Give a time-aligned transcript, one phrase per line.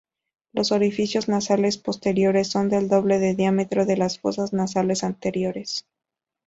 [0.51, 5.85] Los orificios nasales posteriores son del doble de diámetro de las fosas nasales anteriores.